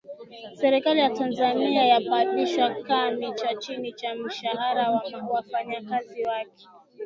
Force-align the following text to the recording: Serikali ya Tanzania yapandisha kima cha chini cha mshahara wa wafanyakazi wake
Serikali 0.61 0.99
ya 0.99 1.09
Tanzania 1.09 1.85
yapandisha 1.85 2.75
kima 2.75 3.33
cha 3.33 3.55
chini 3.55 3.93
cha 3.93 4.15
mshahara 4.15 4.91
wa 4.91 5.29
wafanyakazi 5.29 6.23
wake 6.23 6.67